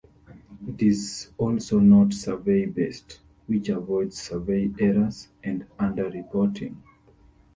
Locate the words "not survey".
1.77-2.65